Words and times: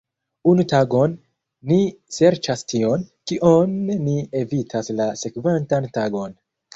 Unu 0.51 0.63
tagon, 0.69 1.11
ni 1.71 1.75
serĉas 2.15 2.63
tion, 2.73 3.03
kion 3.31 3.75
ni 4.07 4.15
evitas 4.41 4.89
la 5.01 5.07
sekvantan 5.25 5.87
tagon. 5.99 6.35